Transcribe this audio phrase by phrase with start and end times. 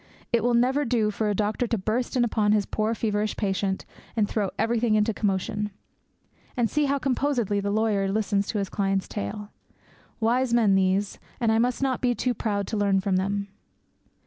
[0.33, 3.85] It will never do for a doctor to burst in upon his poor feverish patient,
[4.15, 5.69] and throw everything into commotion.
[6.57, 9.51] And see how composedly the lawyer listens to his client's tale!
[10.19, 13.49] Wise men these; and I must not be too proud to learn from them.